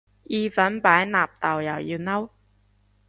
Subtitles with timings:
[0.23, 2.29] 意粉擺納豆又要嬲